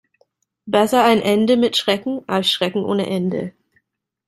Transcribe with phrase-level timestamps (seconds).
[0.65, 3.53] Besser ein Ende mit Schrecken, als Schrecken ohne Ende.